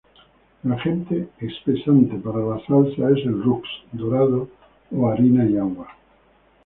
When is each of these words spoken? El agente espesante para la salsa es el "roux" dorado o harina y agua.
El 0.63 0.71
agente 0.71 1.29
espesante 1.39 2.15
para 2.15 2.39
la 2.43 2.57
salsa 2.65 3.11
es 3.15 3.23
el 3.23 3.43
"roux" 3.43 3.61
dorado 3.91 4.49
o 4.89 5.07
harina 5.07 5.47
y 5.47 5.55
agua. 5.57 5.89